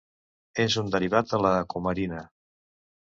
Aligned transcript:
És 0.63 0.77
un 0.83 0.89
derivat 0.95 1.29
de 1.33 1.43
la 1.47 1.53
cumarina. 1.75 2.25